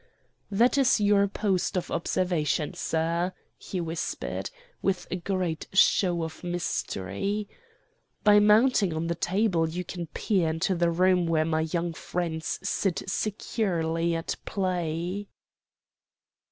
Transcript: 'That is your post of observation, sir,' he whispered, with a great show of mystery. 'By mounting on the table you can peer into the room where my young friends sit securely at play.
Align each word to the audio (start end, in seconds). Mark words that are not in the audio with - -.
'That 0.49 0.79
is 0.79 0.99
your 0.99 1.27
post 1.27 1.77
of 1.77 1.91
observation, 1.91 2.73
sir,' 2.73 3.31
he 3.55 3.79
whispered, 3.79 4.49
with 4.81 5.05
a 5.11 5.15
great 5.15 5.67
show 5.73 6.23
of 6.23 6.43
mystery. 6.43 7.47
'By 8.23 8.39
mounting 8.39 8.95
on 8.95 9.05
the 9.05 9.13
table 9.13 9.69
you 9.69 9.83
can 9.83 10.07
peer 10.07 10.49
into 10.49 10.73
the 10.73 10.89
room 10.89 11.27
where 11.27 11.45
my 11.45 11.61
young 11.71 11.93
friends 11.93 12.57
sit 12.67 13.03
securely 13.05 14.15
at 14.15 14.35
play. 14.43 15.27